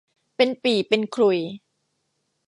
[0.35, 1.39] เป็นปี่เป็นขลุ่ย